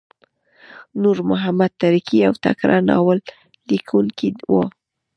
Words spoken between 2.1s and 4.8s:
یو تکړه ناوللیکونکی وو.